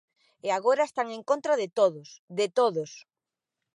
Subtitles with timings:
[0.47, 2.09] E agora están en contra de todos,
[2.39, 2.91] de todos.